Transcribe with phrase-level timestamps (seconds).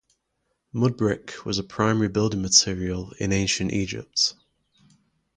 [0.73, 4.33] Mud brick was a primary building material in ancient Egypt.